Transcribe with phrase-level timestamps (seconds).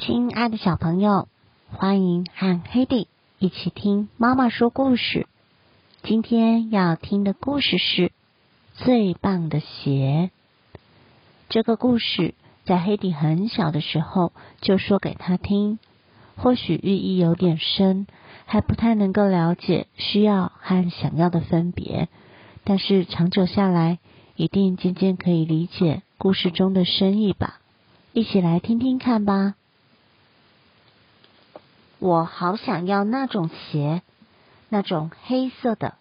[0.00, 1.28] 亲爱的小朋友，
[1.70, 3.06] 欢迎和黑弟
[3.38, 5.26] 一起听妈妈说故事。
[6.02, 8.08] 今天要听的故事是
[8.76, 10.30] 《最棒的鞋》。
[11.50, 12.32] 这个故事
[12.64, 15.78] 在黑弟很小的时候就说给他听，
[16.34, 18.06] 或许寓意有点深，
[18.46, 22.08] 还不太能够了解需要和想要的分别，
[22.64, 23.98] 但是长久下来，
[24.34, 27.60] 一定渐渐可以理解故事中的深意吧。
[28.14, 29.56] 一起来听听看吧。
[32.00, 34.00] 我好想要那种鞋，
[34.70, 35.96] 那种黑色的、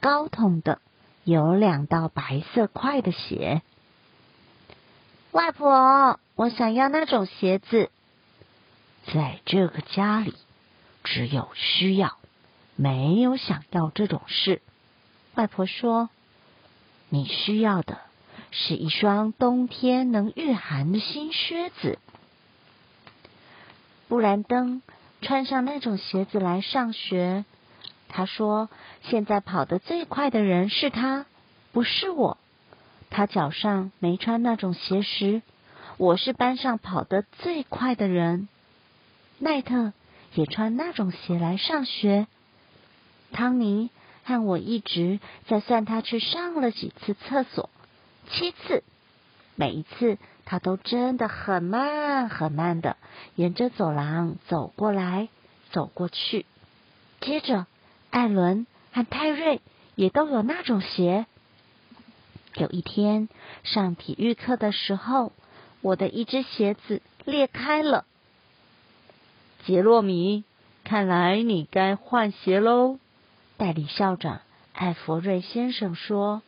[0.00, 0.80] 高筒的、
[1.22, 3.62] 有两道白色块的鞋。
[5.30, 7.90] 外婆，我想要那种鞋子。
[9.14, 10.34] 在这个家里，
[11.04, 12.16] 只有需要，
[12.74, 14.60] 没有想要这种事。
[15.36, 16.10] 外婆说
[17.08, 17.98] ：“你需要的
[18.50, 22.00] 是一双冬天能御寒的新靴子。”
[24.08, 24.82] 布兰登。
[25.26, 27.44] 穿上那种鞋子来上学，
[28.08, 28.70] 他说
[29.02, 31.26] ：“现在跑得最快的人是他，
[31.72, 32.38] 不是我。
[33.10, 35.42] 他脚上没穿那种鞋时，
[35.96, 38.48] 我是班上跑得最快的人。”
[39.40, 39.92] 奈特
[40.34, 42.28] 也穿那种鞋来上学。
[43.32, 43.90] 汤尼
[44.22, 47.68] 和我一直在算他去上了几次厕所，
[48.30, 48.84] 七次。
[49.56, 52.96] 每一次，他都真的很慢很慢的
[53.34, 55.28] 沿着走廊走过来
[55.72, 56.44] 走过去。
[57.22, 57.66] 接着，
[58.10, 59.62] 艾伦和泰瑞
[59.94, 61.24] 也都有那种鞋。
[62.54, 63.28] 有一天
[63.64, 65.32] 上体育课的时候，
[65.80, 68.04] 我的一只鞋子裂开了。
[69.64, 70.44] 杰洛米，
[70.84, 72.98] 看来你该换鞋喽。
[73.56, 74.42] 代理校长
[74.74, 76.42] 艾弗瑞先生说。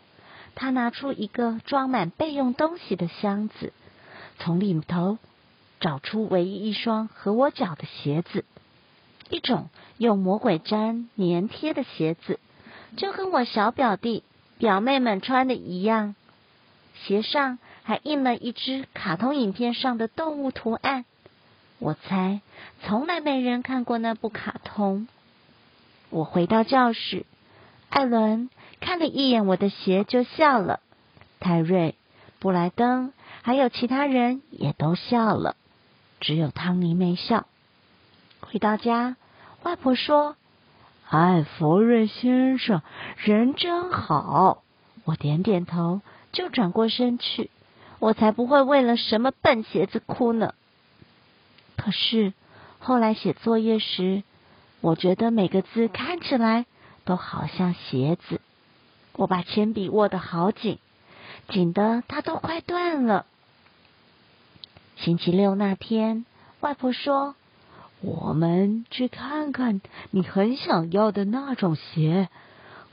[0.61, 3.73] 他拿出一个装满备用东西的箱子，
[4.41, 5.19] 从里头
[5.79, 8.45] 找出唯一一双合我脚的鞋子，
[9.31, 12.41] 一种用魔鬼粘粘贴的鞋子，
[12.97, 14.25] 就跟我小表弟
[14.59, 16.17] 表妹们穿的一样。
[17.05, 21.05] 鞋上还印了一只卡通影片上的动物图案。
[21.79, 22.41] 我猜
[22.83, 25.07] 从来没人看过那部卡通。
[26.11, 27.25] 我回到教室，
[27.91, 28.51] 艾伦。
[28.81, 30.79] 看了一眼我的鞋，就笑了。
[31.41, 31.97] 泰瑞、
[32.39, 33.13] 布莱登
[33.43, 35.57] 还有其他人也都笑了，
[36.21, 37.47] 只有汤尼没笑。
[38.41, 39.17] 回到家，
[39.65, 40.37] 外婆说
[41.11, 42.83] ：“艾弗瑞先生
[43.17, 44.63] 人真好。”
[45.05, 46.01] 我点点头，
[46.31, 47.51] 就转过身去。
[47.99, 50.55] 我才不会为了什么笨鞋子哭呢。
[51.77, 52.33] 可是
[52.79, 54.23] 后来写作业时，
[54.81, 56.67] 我觉得每个字看起来
[57.09, 58.43] 都好像鞋子。
[59.15, 60.79] 我把铅笔握得好紧，
[61.49, 63.25] 紧的它都快断了。
[64.99, 66.27] 星期六那天，
[66.61, 67.35] 外婆说
[68.03, 69.81] ：“我们去看看
[70.11, 72.29] 你很想要的那种鞋。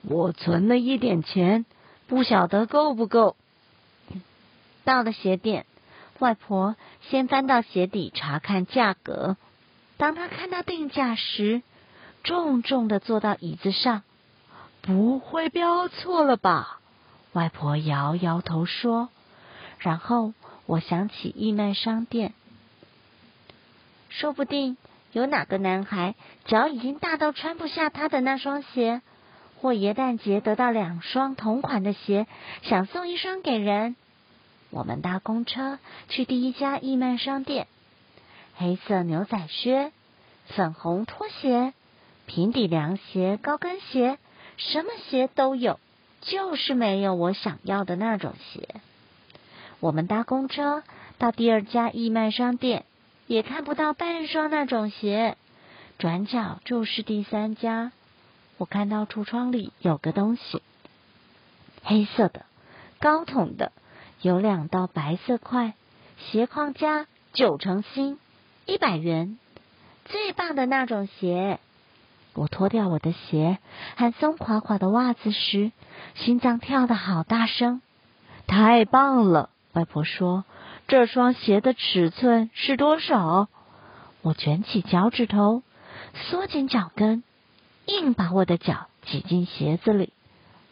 [0.01, 1.65] 我存了一点钱，
[2.07, 3.35] 不晓得够不够。”
[4.85, 5.65] 到了鞋店，
[6.19, 6.77] 外婆
[7.09, 9.35] 先翻到鞋底查看价格。
[9.97, 11.63] 当她看到定价时，
[12.25, 14.01] 重重的坐到椅子上。
[14.81, 16.79] 不会标错了吧？
[17.31, 19.09] 外婆摇摇头说。
[19.79, 20.33] 然后
[20.65, 22.33] 我想起义卖商店，
[24.09, 24.77] 说不定
[25.11, 26.15] 有哪个男孩
[26.45, 29.01] 脚已经大到穿不下他的那双鞋，
[29.59, 32.27] 或耶诞节得到两双同款的鞋，
[32.61, 33.95] 想送一双给人。
[34.69, 37.67] 我们搭公车去第一家义卖商店，
[38.55, 39.91] 黑色牛仔靴、
[40.47, 41.73] 粉红拖鞋、
[42.25, 44.17] 平底凉鞋、高跟鞋。
[44.57, 45.81] 什么鞋都有，
[46.21, 48.69] 就是没有我想要的那种鞋。
[49.81, 50.81] 我们搭公车
[51.17, 52.85] 到第二家义卖商店，
[53.27, 55.35] 也看不到半双那种鞋。
[55.97, 57.91] 转角就是第三家，
[58.57, 60.61] 我看到橱窗里有个东西，
[61.83, 62.45] 黑色的，
[62.99, 63.73] 高筒的，
[64.21, 65.73] 有两道白色块，
[66.17, 68.17] 鞋框加九成新，
[68.65, 69.37] 一百元，
[70.05, 71.59] 最棒的那种鞋。
[72.35, 73.57] 我脱掉我的鞋
[73.95, 75.71] 和松垮垮的袜子时，
[76.15, 77.81] 心脏跳得好大声。
[78.45, 80.43] 太棒了，外婆说
[80.87, 83.47] ：“这双鞋的尺寸是多少？”
[84.21, 85.63] 我卷起脚趾头，
[86.13, 87.23] 缩紧脚跟，
[87.85, 90.11] 硬把我的脚挤进鞋子里。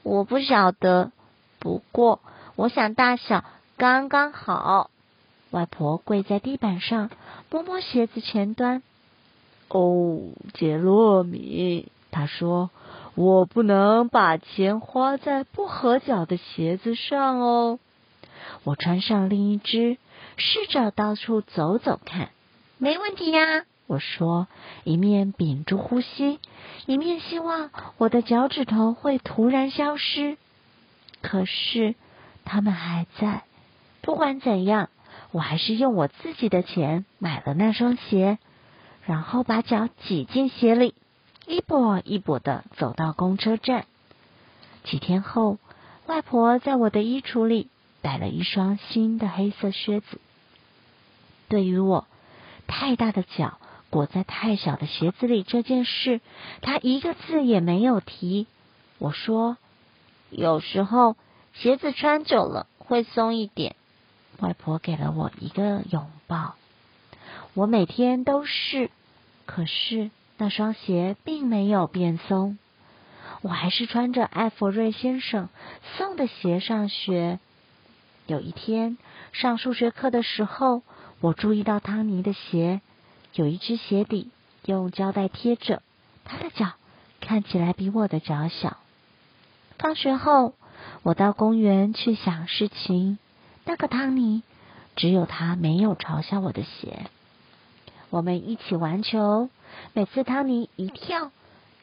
[0.04, 1.12] 我不晓得，
[1.60, 2.20] 不过
[2.56, 3.46] 我想大小
[3.78, 4.90] 刚刚好。
[5.52, 7.10] 外婆跪在地板上，
[7.50, 8.84] 摸摸鞋子前端。
[9.74, 10.20] 哦，
[10.54, 12.70] 杰洛米，他说
[13.16, 17.80] ：“我不能把钱花在不合脚的鞋子上哦。”
[18.64, 19.98] 我穿上另一只，
[20.38, 22.30] 试着到处走走看。
[22.78, 23.66] 没问题呀。
[23.88, 24.48] 我说，
[24.84, 26.40] 一面屏住呼吸，
[26.86, 30.38] 一面希望我的脚趾头会突然消失。
[31.24, 31.96] 可是，
[32.46, 33.44] 他们还在。
[34.02, 34.90] 不管怎样，
[35.32, 38.38] 我还是用我自己的钱买了那双鞋，
[39.06, 40.96] 然后把脚挤进鞋里，
[41.46, 43.86] 一跛一跛的走到公车站。
[44.84, 45.58] 几天后，
[46.06, 47.70] 外婆在我的衣橱里
[48.02, 50.20] 带了一双新的黑色靴子。
[51.50, 52.08] 对于我
[52.68, 53.58] 太大的脚
[53.90, 56.22] 裹在太小的鞋子里这件事，
[56.62, 58.48] 她一个字也没有提。
[58.98, 59.58] 我说
[60.32, 61.16] ：“有时候
[61.54, 63.76] 鞋子穿久了会松一点。”
[64.40, 66.56] 外婆给了我一个拥抱。
[67.54, 68.90] 我每天都试，
[69.46, 72.58] 可是那双鞋并没有变松。
[73.42, 75.50] 我还是穿着艾弗瑞先生
[75.98, 77.40] 送的鞋上学。
[78.26, 78.98] 有一天
[79.34, 80.82] 上数学课的时候，
[81.20, 82.80] 我注意到汤尼的鞋
[83.34, 84.32] 有一只鞋底
[84.66, 85.82] 用胶带贴着，
[86.24, 86.72] 他的脚
[87.20, 88.78] 看起来比我的脚小。
[89.78, 90.54] 放学后，
[91.02, 93.18] 我到公园去想事情。
[93.66, 94.44] 那个汤尼，
[94.96, 97.08] 只有他没有嘲笑我的鞋。
[98.10, 99.50] 我们一起玩球，
[99.94, 101.32] 每次汤尼一跳，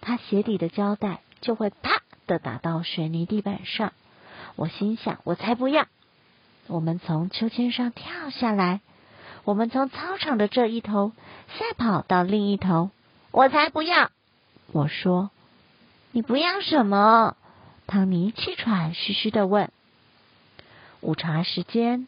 [0.01, 3.93] 他鞋底的胶带就会啪的打到水泥地板上。
[4.57, 5.87] 我心想：我才不要！
[6.67, 8.81] 我们从秋千上跳下来，
[9.45, 11.13] 我们从操场的这一头
[11.49, 12.91] 赛跑到另一头。
[13.33, 14.11] 我才不要！
[14.73, 15.31] 我说：
[16.13, 17.37] 你不要什么？
[17.87, 19.73] 汤尼气喘吁吁的问。
[21.01, 22.07] 午茶时间，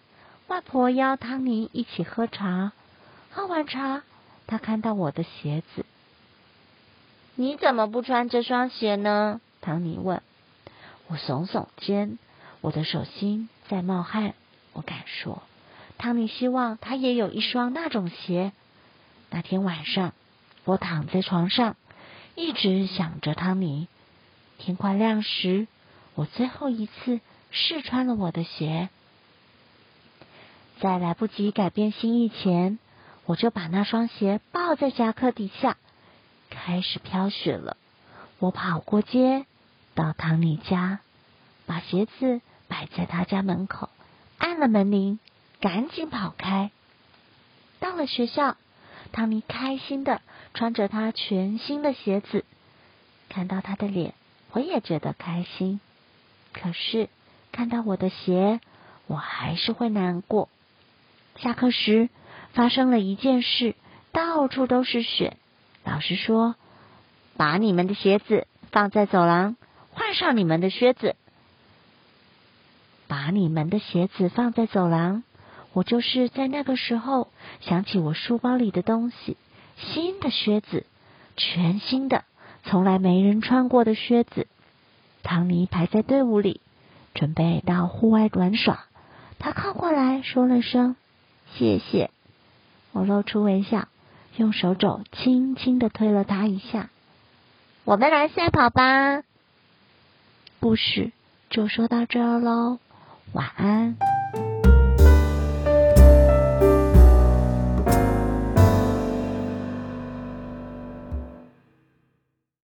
[0.53, 2.73] 外婆邀汤尼一起喝茶。
[3.31, 4.03] 喝完茶，
[4.47, 5.87] 她看到我的鞋子。
[7.37, 9.41] 你怎么不穿这双鞋呢？
[9.63, 10.21] 汤尼问。
[11.07, 12.19] 我耸耸肩，
[12.61, 14.35] 我的手心在冒汗。
[14.75, 15.43] 我敢说，
[15.97, 18.53] 汤尼希望他也有一双那种鞋。
[19.31, 20.13] 那天晚上，
[20.65, 21.77] 我躺在床上，
[22.35, 23.89] 一直想着汤尼。
[24.59, 25.67] 天快亮时，
[26.15, 27.21] 我最后一次。
[27.55, 28.89] 试穿了我的鞋，
[30.83, 32.81] 在来不及改变心意前，
[33.25, 35.77] 我就把那双鞋抱在夹克底下。
[36.51, 37.77] 开始飘雪了，
[38.41, 39.47] 我跑过街，
[39.95, 40.99] 到唐尼家，
[41.67, 43.91] 把鞋子摆在他家门口，
[44.39, 45.21] 按了门铃，
[45.61, 46.73] 赶紧跑开。
[47.79, 48.57] 到了学校，
[49.13, 50.21] 汤尼开心的
[50.53, 52.45] 穿着他全新的鞋子，
[53.29, 54.15] 看到他的脸，
[54.51, 55.79] 我也觉得开心。
[56.53, 57.09] 可是。
[57.53, 58.61] 看到我的鞋，
[59.07, 60.49] 我还是会难过。
[61.43, 62.09] 下课时
[62.53, 63.75] 发生了一件事，
[64.13, 65.37] 到处都是雪。
[65.83, 66.55] 老师说
[67.37, 69.57] ：“把你们的鞋子放在走廊，
[69.91, 71.17] 换上你们的靴子。”
[73.09, 75.25] 把你们的鞋子放在走廊，
[75.73, 79.37] 我就是在那个时候想起我书包里的东西——
[79.77, 80.87] 新的靴子，
[81.37, 82.23] 全新的，
[82.63, 84.47] 从来没人穿过的靴子。
[85.25, 86.61] 唐尼排在队伍里。
[87.15, 88.87] 准备到户外玩耍，
[89.39, 90.97] 他靠过来说了声
[91.57, 92.11] “谢谢”，
[92.93, 93.89] 我露出微笑，
[94.37, 96.91] 用手肘轻轻的推了他一下。
[97.85, 99.23] 我们来赛跑吧。
[100.61, 101.13] 故事
[101.51, 102.79] 就说到这儿喽，
[103.33, 103.97] 晚安。